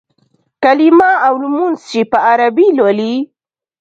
[0.63, 3.15] کلیمه او لمونځ چې په عربي لولې.